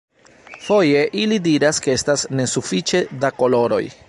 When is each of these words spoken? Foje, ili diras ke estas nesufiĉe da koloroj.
Foje, 0.67 1.03
ili 1.25 1.39
diras 1.49 1.83
ke 1.89 1.95
estas 1.99 2.27
nesufiĉe 2.41 3.07
da 3.25 3.37
koloroj. 3.43 3.85